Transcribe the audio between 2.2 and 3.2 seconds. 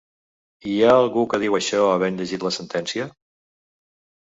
llegit la sentència?